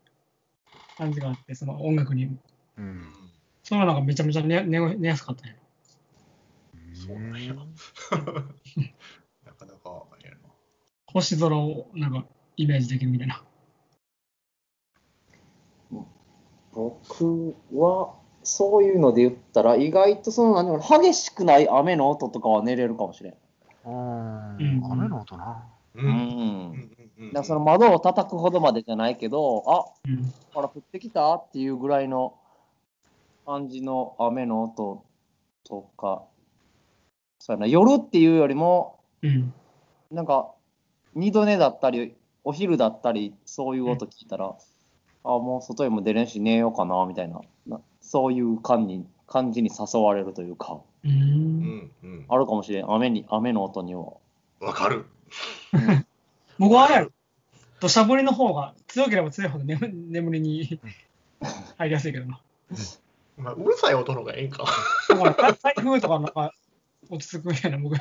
[0.97, 2.29] 感じがあって、その音楽に。
[2.77, 3.13] うん。
[3.63, 5.55] それがなんかめちゃめちゃ寝寝寝やすかったんや。
[6.93, 7.53] そうなんや
[9.43, 10.38] なかなかやな
[11.07, 13.43] 星空をなんかイメージできるみたいな。
[16.75, 23.33] 僕は、そういうので言ったら、意外とその何か激しくない雨の音とかは寝れるかもしれん。
[23.85, 25.65] あうんー雨の音な。
[25.95, 26.09] ううんん。
[26.09, 30.33] うんうんだからその窓を叩くほどまでじゃないけど、あうん。
[30.53, 32.38] ほら降ってきたっていうぐらいの
[33.45, 35.05] 感じの雨の音
[35.63, 36.23] とか、
[37.39, 39.53] そうやな、夜っていうよりも、うん。
[40.11, 40.51] なんか、
[41.13, 44.55] 二度寝だったり、お昼だったり、そういう音聞いたら、
[45.25, 51.07] あ、もう外へも出れんし寝ようかな、みたいな、なそういう感に感じに誘われるというか、う。
[51.07, 54.13] うんんうんあるかもしれん、雨に雨の音には。
[54.59, 55.05] わかる
[56.57, 57.11] 僕はあれやろ。
[57.79, 60.79] 土砂降りの方が強ければ強いほど眠眠りに
[61.77, 62.39] 入りやすいけどな。
[63.38, 64.65] まあうるさい音の方がええんか
[65.09, 66.53] だから台風とかなんか
[67.09, 67.95] 落ち着くみたいな僕。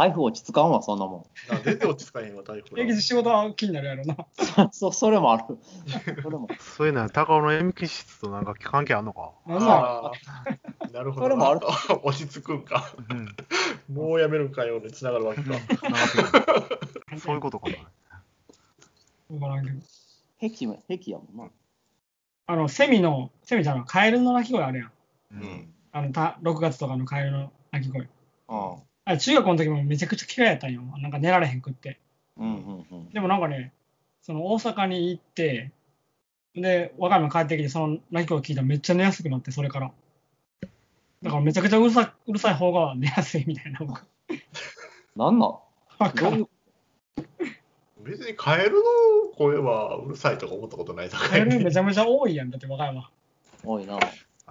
[0.00, 4.14] 台風落ち着かんわ、そんなもな全然落ち着かへんわ台風仕事は気になるやろな。
[4.64, 4.72] ん。
[4.72, 5.58] そそれもある。
[6.22, 6.48] それも。
[6.58, 9.32] そういうのは高尾の塩基質となんか関係あんのか？
[9.46, 11.60] あー なるほどそれもある
[12.02, 12.94] 落ち着くんか
[13.90, 13.94] うん。
[13.94, 15.52] もうやめるんかよにつながるわけか
[17.18, 17.76] そういうことかな。
[19.38, 19.80] わからんけど。
[20.40, 21.50] 壁も、壁やもんな。
[22.46, 24.88] あの、セミの、セミじゃん、カエルの鳴き声あるやん。
[24.88, 24.92] う。
[25.32, 28.00] うんんあの、た6月とかのカエルの鳴き声。
[28.00, 28.10] うん。
[28.48, 30.82] あれ中学校の時もめちゃくちゃ嫌いやったんよ。
[30.98, 31.98] なんか寝られへんくって。
[32.36, 33.10] うんうんうん。
[33.10, 33.72] でもなんかね、
[34.22, 35.70] その大阪に行って、
[36.54, 39.92] で、和歌山帰ってきて、その鳴き声聞いたらめっちゃ寝やすくなって、それから。
[41.22, 43.80] だからめちゃくちゃうるさうるさい方が寝やすいみたいな。
[43.80, 44.00] 僕
[45.16, 45.38] なん？
[45.38, 46.48] なん。
[48.02, 48.82] 別にカエルの
[49.36, 53.10] 声はうるさいとか思ったことないさカエルめちゃめちゃ多いやん、だって和歌山。
[53.62, 53.98] 多いな。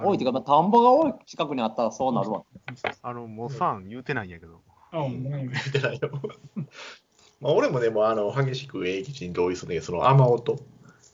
[0.02, 2.44] 多いっていうか、まあ、田んぼが多い近くにあったらそうなるわ。
[3.02, 4.62] あの、もうさん言うてないんやけど。
[4.92, 5.50] あ、ごめんごめん。
[5.50, 6.10] 見てないよ
[7.42, 10.58] まあ俺もでもあの激しく英吉に同意するんだけどその雨音う。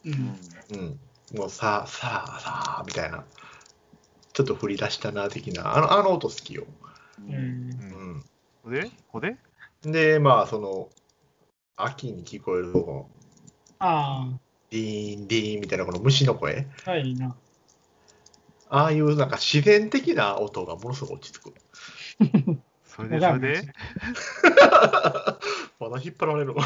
[0.05, 0.39] うんん。
[0.73, 0.99] うん
[1.37, 3.25] もうさあさあさあみたいな
[4.31, 6.65] ちょっと振り出したな的なあのあの音好きよ、
[7.19, 7.33] うん。
[7.33, 8.23] うん、
[8.63, 9.37] ほでほで？
[9.81, 10.89] でまあその
[11.77, 13.09] 秋に聞こえるこの
[13.79, 14.29] あ
[14.69, 17.35] ディーンディーンみたいなこの虫の声あ、はい、いいな。
[18.69, 21.53] ああいうなんか自然的な音がものすごく落ち着く。
[22.83, 23.61] それでそれで
[25.79, 26.55] まだ引っ張られる。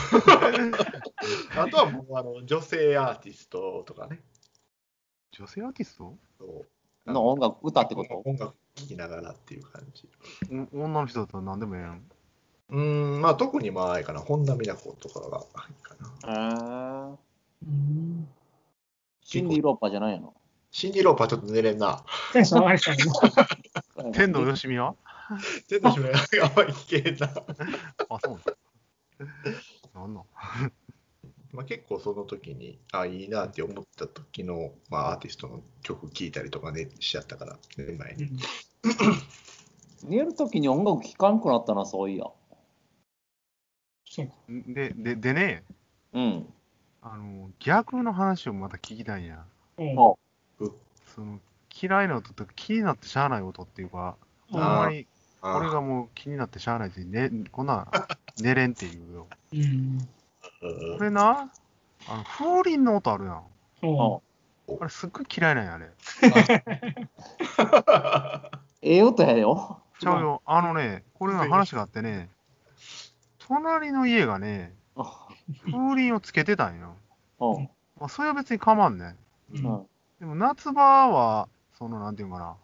[1.57, 4.21] あとはもうあの女性アーティストとかね。
[5.31, 6.15] 女性アーティスト？
[6.37, 6.65] そ
[7.05, 7.11] う。
[7.11, 8.21] の音楽、歌ってこと？
[8.25, 10.07] 音楽聴きながらっていう感じ。
[10.73, 12.03] お女の人だったら何でもええやん。
[12.69, 14.19] うーんまあ特にまああれかな。
[14.19, 15.95] 本田美奈子とかがいいか
[16.27, 16.33] な。
[16.33, 17.17] へー。
[17.63, 18.29] うん。
[19.23, 20.35] シンディ・ローパーじゃないの？
[20.79, 22.05] シンディ・ローパーちょっと寝れんな。
[22.31, 22.95] テンション上がりそう。
[24.15, 24.95] 天童よしみは？
[25.67, 26.15] 全然しめあん
[26.55, 27.27] まり聞けんな。
[27.27, 28.39] あ、そう
[29.93, 30.23] なんなんなん
[31.51, 38.23] まあ、結構その時に、あ、いいなって思った時の、まあ、アーティストの曲聴いたりとかね、しちゃったから、寝る前に。
[38.23, 38.37] うん
[40.01, 42.23] 寝るときに音楽聴かんくなったな、そういや。
[44.05, 44.33] そうか。
[44.47, 45.65] で、で、でね、
[46.13, 46.53] うん。
[47.01, 49.45] あの、逆の話をまた聞きたいんや。
[49.77, 50.19] おう
[51.15, 51.39] その、
[51.81, 54.15] 嫌いな音と気になってしゃあない音っていうか、
[54.51, 55.05] ほんあまに、
[55.41, 57.87] これがもう気になってしゃあないし、ね、こんなん
[58.41, 59.27] 寝れんっていうよ。
[60.97, 61.51] これな、
[62.07, 63.43] あの、風鈴の音あるやん。
[64.81, 65.89] あれすっごい嫌いなんや、あれ。
[68.81, 69.81] ええ音やよ。
[69.99, 70.41] ちゃうよ。
[70.45, 72.29] あのね、これの話があってね、
[73.39, 76.95] 隣の家がね、風鈴をつけてたんよ。
[77.39, 77.69] うん。
[77.99, 79.15] まあ、それは別に構わんね
[79.53, 79.85] うん。
[80.19, 82.55] でも夏場は、その、なんていうんかな、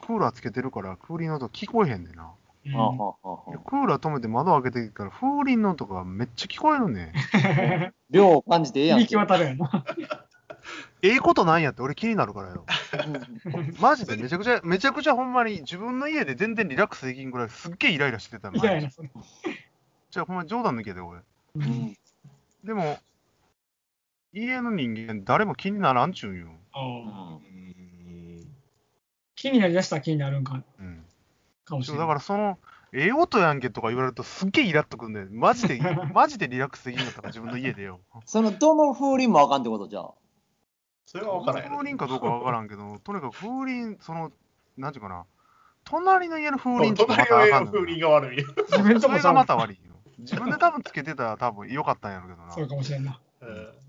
[0.00, 2.30] クーラーつけてるから風鈴の音聞こえへんねんな。
[2.64, 7.12] クーラー止めて窓開けてから風鈴の音がめっちゃ聞こえるねん。
[8.10, 9.84] 量を感じてええやん響き渡るやな。
[11.02, 12.64] ええことないんやって俺気になるからよ。
[12.64, 18.56] うんマジでめちゃくちゃ、めちゃくちゃほんまに自分の家で全然リラックスできんぐらいすっげえイライラしてたの。
[18.56, 19.10] いやいや、それ。
[20.10, 21.20] じゃあほんま冗談抜けで俺。
[21.56, 21.94] うん
[22.64, 22.98] でも、
[24.34, 26.48] 家の人間誰も気にならんちゅうんよ。
[29.36, 31.04] 気になりだしたら気になるんかうん。
[31.64, 31.98] かもしれない。
[31.98, 32.58] そうだからその、
[32.92, 35.38] ええ音やんけとか言われるとすっげえイラっとくんねん。
[35.38, 35.78] マジで、
[36.12, 38.00] マジでリラックスできんかったから自分の家でよ。
[38.24, 40.14] その、どの風鈴もあかんってことじゃあ。
[41.06, 44.32] それは分からん風鈴かどうかわからんけど、とにかく風鈴、その、
[44.76, 45.26] なんていうかな、
[45.84, 48.48] 隣の家の風鈴とかま隣たあかんのよの家の風鈴が悪いよ。
[48.68, 49.94] 自分とそれがまた悪いよ。
[50.18, 52.52] 自分で多分つけてたら多分良かったんやろうけどな。
[52.52, 53.20] そうかもしれんな。
[53.40, 53.83] うん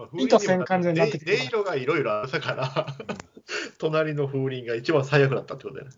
[0.00, 2.86] まあ意図せん感じになってきて音色がいろいろあるから、
[3.78, 5.94] 隣の風鈴が一番最悪だったってことだよね。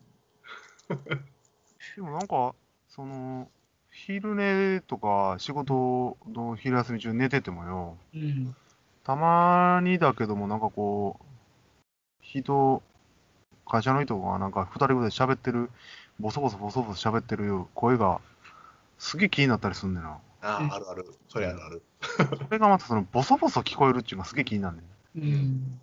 [1.97, 2.55] でもなんか、
[2.88, 3.49] その、
[3.91, 8.57] 昼寝とか仕事の昼休み中寝ててもよ、うん。
[9.05, 11.25] たまにだけどもなんかこう、
[12.21, 12.83] 人、
[13.67, 15.71] 会社の人がなんか二人ぐらい喋ってる、
[16.21, 18.21] ボソボソボソボソ喋ってる声が
[18.99, 20.19] すげえ気になったりすんねんな。
[20.43, 21.07] あうんあ、あるある。
[21.29, 21.83] それあるある。
[22.01, 25.21] それがまたそのボソボソ聞こえるっていうのがすげえ気になんねん。
[25.23, 25.81] うん。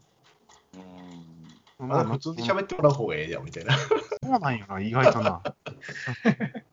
[1.80, 1.88] うん。
[1.88, 3.76] まあ、普通に喋ってもらう方がええやんみたいな。
[3.78, 3.88] そ
[4.24, 5.42] うなんよな、意外とな。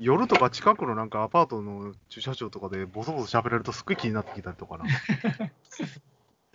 [0.00, 4.84] 夜とか近くのなんかアパートの駐車場とかでボソボソ喋れるとすっごい気になってきたりとかな。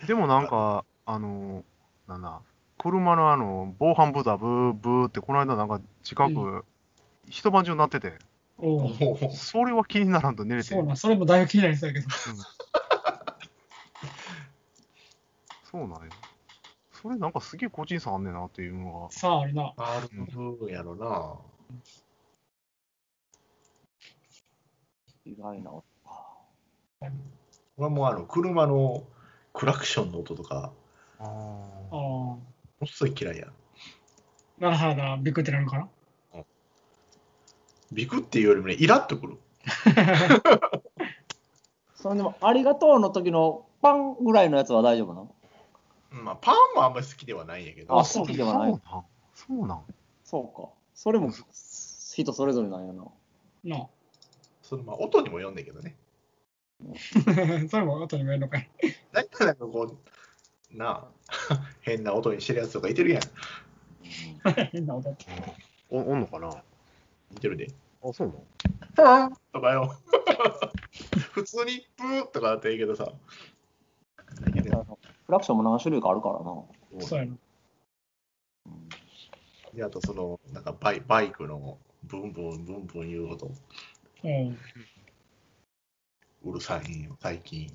[0.06, 1.62] でもなんか、あの、
[2.08, 2.40] なんだ、
[2.78, 6.64] 車のあの、防犯ブザーブーブーってこの間なんか近く、う
[7.28, 8.18] 一晩中鳴ってて、
[8.58, 8.90] おう
[9.34, 10.68] それは気にならんと寝れて。
[10.68, 12.08] そうなん、それもだいぶ気になりそうやけど。
[15.70, 15.98] そうなんや。
[16.92, 19.74] それなんかすげえ個人差あんねんなっていうのさあ、あるな。
[19.76, 21.36] ある部分やろな。
[25.26, 26.36] 意外な音か。
[27.76, 29.02] 俺はもうあの車の
[29.52, 30.72] クラクションの音とか、が。
[31.18, 31.92] あああ。
[31.92, 32.40] も
[32.80, 33.48] のすごい嫌いや。
[34.58, 35.88] ならはだ、びっくりってなるかな。
[37.94, 39.38] ビクっていうよりもね、イラっとくる。
[41.96, 45.34] それでも、ありがとうの時のパンぐらいのやつは大丈夫なの？
[46.10, 47.98] まあ、パンもあんまり好きではないんやけど。
[47.98, 49.04] あそうではないそうなん
[49.34, 49.82] そうなん
[50.24, 50.68] そうか。
[50.94, 53.04] それも人それぞれなんやな。
[53.64, 53.86] な
[54.62, 55.96] そのまあ音にも読んだけどね。
[56.82, 56.86] あ。
[57.68, 58.70] それも後にもやるのかい。
[59.12, 59.96] 大体なんかこ
[60.72, 61.08] う、なあ、
[61.82, 63.22] 変な音にしてるやつとかいてるやん。
[64.72, 65.24] 変な音って。
[65.90, 66.62] おおんのかな？
[67.30, 67.68] 似てるで。
[68.04, 68.36] あ、そうなん
[68.94, 69.96] プーンとかよ。
[71.32, 73.12] 普通にプーとかだったらいいけどさ。
[75.26, 76.44] クラクションも何種類かあるからな。
[77.00, 77.36] そうやな。
[79.74, 83.50] であとその、なんかバイバイクのブンブンブンブン言う音、
[84.22, 84.58] うん。
[86.44, 87.72] うるさいんよ、最近。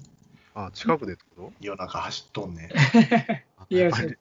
[0.53, 2.69] あ、近くでってこ夜中走っとんね
[3.69, 4.17] いややっぱり、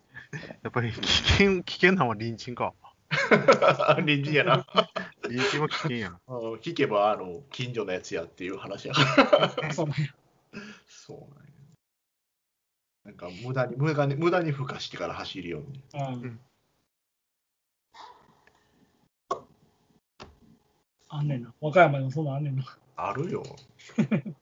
[0.62, 2.74] やっぱり危険、危険なのは隣人か。
[4.04, 4.66] 臨時やな。
[5.22, 6.20] 隣人は危険やな。
[6.28, 9.02] うん聞けば、あの、近所のやつやっていう話やか
[9.60, 9.68] ら。
[9.72, 10.08] そうなんや。
[10.86, 11.50] そうなんや。
[13.04, 15.82] なんか無駄に、無駄に、無駄に孵化してから走るように。
[15.94, 16.40] うん。
[21.10, 21.54] あんねんな。
[21.60, 22.64] 和歌山でもそんなんあんねんな。
[22.96, 23.42] あるよ。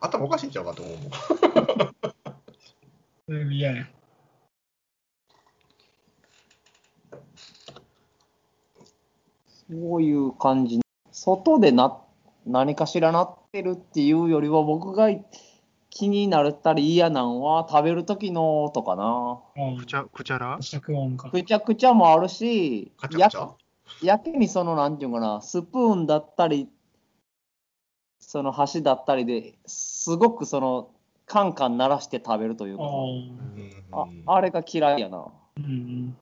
[0.00, 0.98] 頭おかしいんちゃうかと思う
[3.28, 3.48] もん。
[3.52, 3.88] 嫌や。
[9.70, 10.80] そういう感じ。
[11.12, 11.98] 外でな
[12.46, 15.20] 何かしらなってるっていうよりは、僕が聞
[15.90, 19.40] 気になったり嫌なんは食べる時の音かな。
[19.56, 21.30] うんくちゃ、くちゃら着音か。
[21.30, 23.30] くちゃくちゃもあるし、や
[24.02, 26.68] やけにその、なんていうのかな、スプーンだったり、
[28.20, 30.90] その箸だったりですごくその、
[31.24, 32.84] カンカン鳴らして食べるというか
[33.92, 35.26] あああれが嫌いやな。
[35.56, 36.16] うんうん。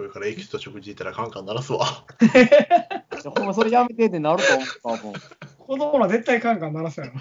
[0.00, 1.84] これからエキスと食事行ったらカンカン鳴らすわ。
[3.36, 5.20] ほんまそれやめてってなると思う多分。
[5.58, 7.12] 子供ら絶対カンカン鳴らすやろ。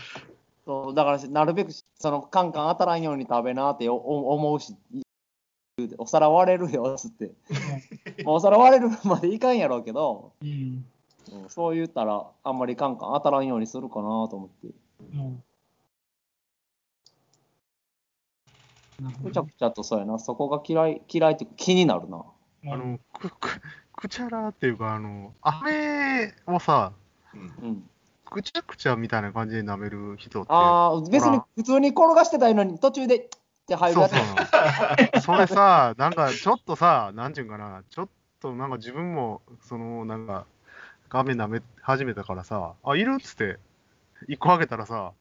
[0.66, 4.78] そうだからなるべくそのカンカン当たらんように食べなって思うし、
[5.98, 7.34] お皿割れるよっつって。
[8.24, 10.86] まあお皿割れるまでいかんやろうけど、うん。
[11.34, 14.68] うんそう言ったらあんまりカンカン当たらんようにするかなと思って。
[15.02, 15.44] うん。
[19.32, 22.24] ちどゃくちゃとそうやな、そこが嫌い、嫌いって気になるな。
[22.66, 23.62] あの、く、く、
[23.94, 26.94] くちゃらっていうか、あの、あれをさ、
[27.34, 27.90] うんうん。
[28.26, 30.52] くちゃくちゃみたいな感じで舐める人って。
[30.52, 33.30] ああ、別に普通に転がしてたいのに途中でっ
[33.68, 34.12] て入るそうやつ。
[34.14, 35.22] そう。
[35.22, 40.46] それさ、なんかちょっとさ、なんていうんかな、ちょっとなんか自分も、その、なんか、
[41.10, 43.58] 画面舐め始めたからさ、あ、いるっつって、
[44.28, 45.14] 一個あげたらさ、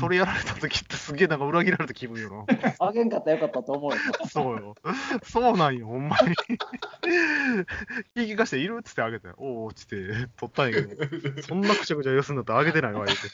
[0.00, 2.46] それやられた時ってすげえなんか裏切られた気分よ
[2.78, 3.96] あげんかったらよかったと思うよ。
[3.96, 4.28] な。
[4.28, 4.74] そうよ。
[5.24, 6.34] そうなんよ、ほんまに。
[8.16, 8.78] 聞きかして、いる？
[8.80, 13.28] っつってあげて、おおっつって、取ったんやけど、そんなくちゃくちゃよすんだったらあげてないわ、言うて。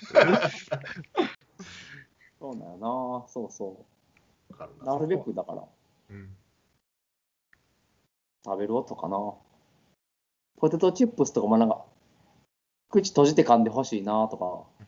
[2.40, 3.84] そうだよな、そうそ
[4.50, 4.84] わかるう。
[4.84, 5.62] なるべくだから、
[6.10, 6.36] うん。
[8.44, 9.34] 食べる音かな。
[10.58, 11.84] ポテトチップスとかもなんか、
[12.90, 14.79] 口閉じて噛んでほしいなとか。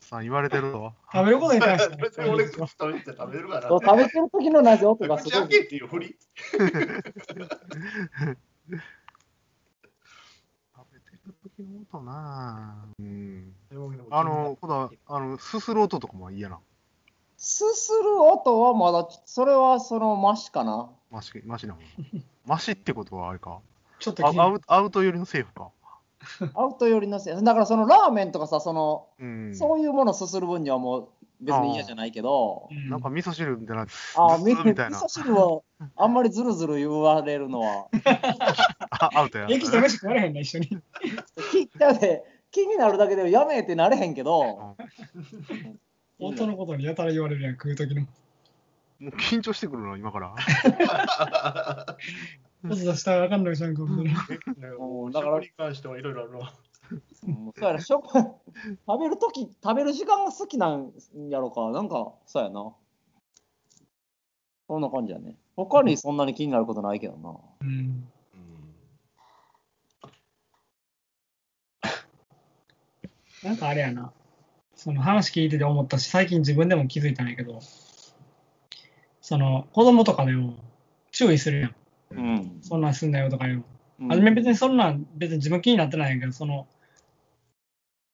[0.00, 0.94] さあ、言われてるぞ。
[1.12, 1.96] 食べることに対して。
[1.96, 2.60] 別に俺、食
[2.92, 5.48] べて食べるから食べてる時のなぜ音がす口ごい。
[5.48, 6.16] 開けっていうふり。
[6.52, 6.76] 食べて
[11.26, 13.02] る時の音なぁ。
[13.02, 13.54] うん。
[14.10, 16.58] あの、ほら、あの、すする音とかも嫌な。
[17.38, 20.88] すする音はまだ、それはそのマシかな。
[21.10, 21.80] マシ、マシな方。
[22.46, 23.60] マシってことはあれか。
[23.98, 25.70] ちょっとアウアウト寄りのセーフか。
[26.54, 27.34] アウト寄りのせい。
[27.34, 29.54] だからそのラーメンとかさ、その、うん。
[29.54, 31.08] そういうものをすする分にはもう
[31.40, 33.82] 別に嫌じゃないけど、うんなんか味噌汁みたいな。
[33.82, 35.08] あ みーみたいな味噌。
[35.08, 35.64] 汁を
[35.96, 37.88] あんまりずるずる言われるのは、
[38.90, 39.46] あアウトや。
[39.50, 40.78] 駅と飯食われへんな、一緒に。
[41.52, 44.76] 聞いたで気になるだけでやめえってなれへんけど、
[46.18, 48.02] 本当のことにやたら言われるやん、食う時の。
[48.98, 50.34] もう緊張してくるな、今から。
[52.68, 54.14] ポテトしたらあかんのじゃんか、みたい
[54.58, 54.76] な。
[54.78, 56.52] うんだから食に関してはいろいろあるわ。
[56.90, 58.02] うんそうやな食
[58.86, 60.92] 食べるとき、食べる時間が好きなん
[61.28, 62.74] やろか、なんか、そうやな。
[64.68, 65.36] そんな感じやね。
[65.56, 67.36] 他にそんなに気になることないけどな。
[67.62, 68.08] うん。
[73.42, 74.12] なんかあれやな。
[74.74, 77.60] その話聞いてて思ったし、最近自分でも気づいたんやけど、
[79.20, 80.54] その子供とかでも
[81.12, 81.74] 注意するやん。
[82.10, 82.58] うん。
[82.62, 83.64] そんなんすんなよとかよ。
[84.00, 86.66] うん初め別にそんなん別に自分気になってないけど、その、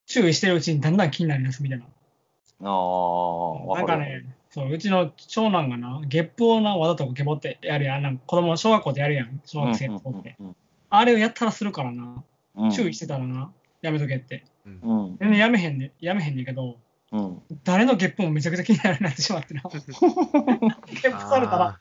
[0.07, 1.85] 注意してるうちにだんだん気になりだすみたいな。
[1.85, 3.77] ああ。
[3.77, 8.03] なんかね、そう、うちの長男がな、ゲップをな、わざとゲボってやるやん。
[8.03, 9.41] なんか子供、小学校でやるやん。
[9.45, 10.37] 小学生の子って。
[10.39, 10.57] うん
[10.95, 12.23] あれをやったらするからな。
[12.55, 13.51] うん注意してたらな、
[13.81, 14.45] やめとけって。
[14.67, 15.17] うん。
[15.19, 16.77] 全然やめへんね、やめへんねんけど、
[17.13, 17.43] うん。
[17.65, 19.63] 誰のゲップもめちゃくちゃ気になるようになってしまってな。
[19.63, 21.81] ゲップされたら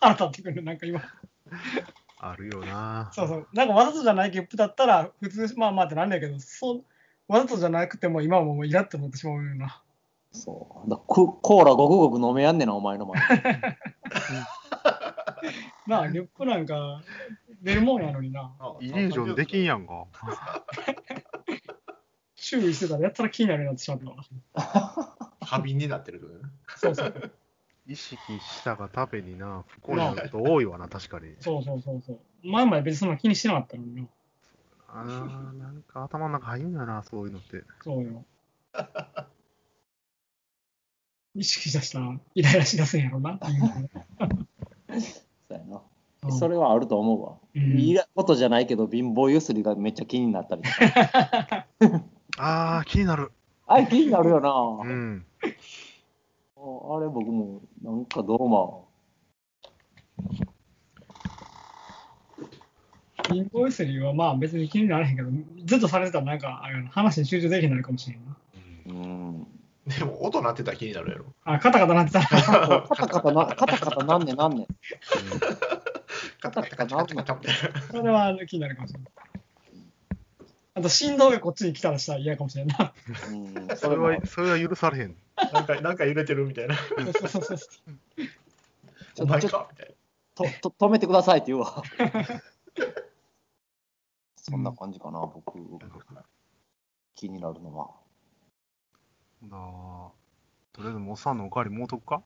[0.00, 1.02] 腹立ってくる、なんか今。
[2.18, 3.10] あるよな。
[3.12, 3.48] そうそう。
[3.52, 6.84] なんかわざとじゃないゲップだったら、普通、まあまあってなんだけど、そう、
[7.28, 9.82] わざとじゃなくても今はもうイラって思ってしまうような。
[10.32, 10.90] そう。
[10.90, 13.20] だココーラごくごく飲めやんねんな、お前の前。
[15.86, 17.02] なあ、ゲップなんか
[17.62, 18.52] 出るもんやのにな。
[18.80, 20.06] イリュージョンできんやんか。
[22.36, 24.00] 注意してたらやったら気になるようになってしまっ
[24.54, 25.16] たわ。
[25.46, 26.34] 過敏になってるとね。
[26.76, 27.32] そうそう。
[27.88, 31.34] 意識したがためにな、不幸になること多いわな、確かに。
[31.40, 32.20] そうそうそうそう。
[32.42, 34.08] 前まで別にそんな気にしてなかったのにな。
[34.88, 37.62] あーなんか頭の中入んだな、そういうのって。
[37.82, 38.24] そうよ。
[41.34, 43.38] 意識出したらイライラしだすんやろな。
[45.48, 45.76] そうやな。
[45.76, 45.86] うん
[46.32, 47.36] それはあると思うわ。
[47.54, 51.66] うんいいことじゃないけど、貧乏ゆすりがめっちゃ気になったりとか。
[52.38, 53.30] あー、気になる。
[53.68, 54.50] あれ気になるよな。
[54.50, 55.26] うん。
[56.58, 58.88] あれ僕もなんかどうも。
[63.32, 65.30] インボイスリーはまあ別に気にならへんけど、
[65.64, 68.36] ずっとされてたらなんか話に集中できなくなるかもしれんな。
[68.86, 69.46] うん。
[69.86, 71.26] でも音鳴ってたら気になるやろ。
[71.44, 72.26] あ、カタカタなってたら。
[72.26, 74.66] カタカタな、カタカタなんねんなんねん。
[76.40, 77.82] カタカタカタカタカタみたいな。
[77.82, 79.08] それは気になるかもしれない。
[80.74, 82.94] あと振動がこっちに来たらしたら嫌かもしれんな。
[83.30, 85.16] うん、それはそれは許されへん。
[85.52, 86.76] なんか、なんか揺れてるみたいな。
[89.18, 89.68] お前か？
[89.70, 89.94] みたいな。
[90.34, 91.82] とと止めてくださいって言うわ。
[94.36, 95.58] そんな感じかな、僕、
[97.14, 97.90] 気になるのは。
[99.42, 99.48] だ
[100.72, 102.22] とりあえず、モッサンのおかわりもうとくか？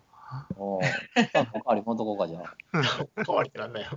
[0.56, 0.88] おお、さ
[1.34, 2.54] あおかわりほんとこうかじゃあ。
[3.24, 3.90] 変わりってなんだよ。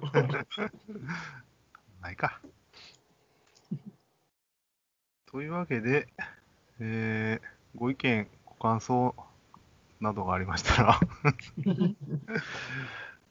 [2.01, 2.41] ないか。
[5.25, 6.07] というわけで、
[6.79, 9.13] えーご意見、ご感想
[9.99, 10.99] などがありましたら、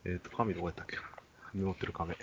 [0.04, 0.98] えっと、紙どこやったっけ？
[1.54, 2.14] メモってる紙。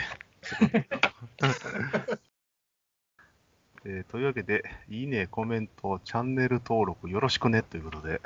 [3.86, 8.22] えーというわけで、いいね、コメント、チャンネル登録よろしくねということで、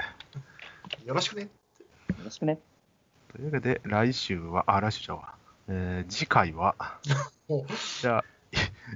[1.06, 1.44] よろしくね。
[1.44, 1.50] よ
[2.26, 2.60] ろしくね。
[3.32, 5.18] というわけで、来週は、あ、来週じゃ。
[5.70, 6.76] えー次回は
[7.48, 7.66] お、
[8.02, 8.26] じゃあ、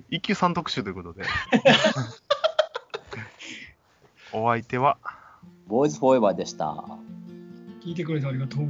[0.10, 1.24] い 一級さん特集ということで、
[4.34, 4.98] お相手は、
[5.68, 6.86] ボーイズフォーエバーでした。
[7.84, 8.68] 聞いてくれてありがとう。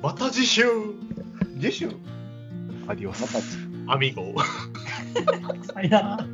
[0.00, 0.62] また次週
[1.60, 1.88] 次週
[2.86, 3.28] アディオスま。
[3.28, 3.46] たち、
[3.88, 4.34] アミゴ。
[5.72, 6.26] さよなら。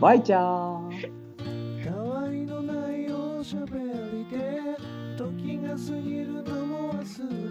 [0.00, 4.76] バイチャーたわいのないおしゃべりで
[5.16, 7.02] 時が過ぎるのも忘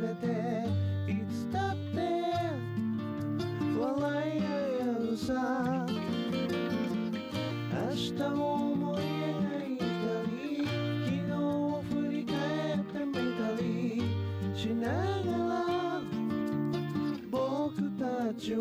[0.01, 0.67] れて
[1.11, 1.99] いつだって
[3.79, 5.85] 笑い合えるさ
[7.89, 8.50] 明日を
[18.41, 18.55] たち